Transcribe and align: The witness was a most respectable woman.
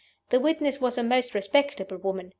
The 0.31 0.39
witness 0.39 0.81
was 0.81 0.97
a 0.97 1.03
most 1.03 1.35
respectable 1.35 1.97
woman. 1.97 2.29